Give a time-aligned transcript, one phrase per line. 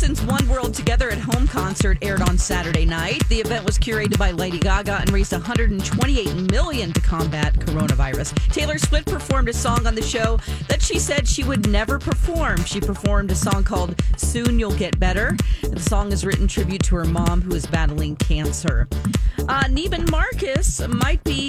[0.00, 3.22] Citizens One World Together at Home concert aired on Saturday night.
[3.28, 8.34] The event was curated by Lady Gaga and raised 128 million to combat coronavirus.
[8.50, 10.38] Taylor Swift performed a song on the show
[10.68, 12.64] that she said she would never perform.
[12.64, 16.96] She performed a song called "Soon You'll Get Better." The song is written tribute to
[16.96, 18.88] her mom, who is battling cancer.
[19.40, 21.39] Uh, Neiman Marcus might be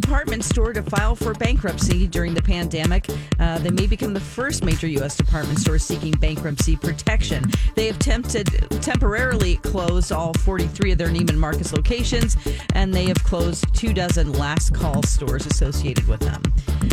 [0.00, 3.06] department store to file for bankruptcy during the pandemic.
[3.38, 5.16] Uh, they may become the first major U.S.
[5.16, 7.44] department store seeking bankruptcy protection.
[7.76, 8.46] They have tempted,
[8.82, 12.36] temporarily closed all 43 of their Neiman Marcus locations,
[12.74, 16.42] and they have closed two dozen last call stores associated with them.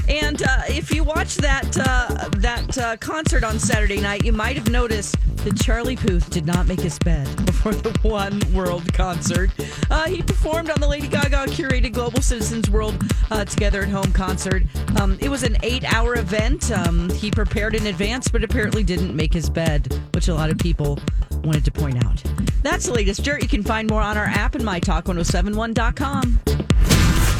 [0.07, 4.57] And uh, if you watch that uh, that uh, concert on Saturday night, you might
[4.57, 9.49] have noticed that Charlie Puth did not make his bed before the One World concert.
[9.89, 12.90] Uh, he performed on the Lady Gaga curated Global Citizens World
[13.31, 14.63] uh, Together at Home concert.
[14.99, 16.71] Um, it was an eight-hour event.
[16.71, 20.57] Um, he prepared in advance, but apparently didn't make his bed, which a lot of
[20.57, 20.99] people
[21.43, 22.21] wanted to point out.
[22.63, 23.41] That's the latest dirt.
[23.41, 26.39] You can find more on our app and mytalk1071.com.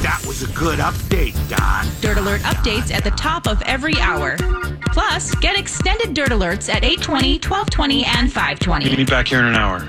[0.01, 1.85] That was a good update, Don.
[2.01, 4.35] Dirt Alert updates at the top of every hour.
[4.87, 8.97] Plus, get extended Dirt Alerts at 820, 1220, and 520.
[8.97, 9.79] Meet back here in an hour.